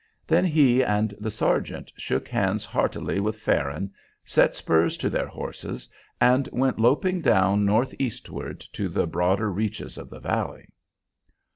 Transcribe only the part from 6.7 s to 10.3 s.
loping down northeastward to the broader reaches of the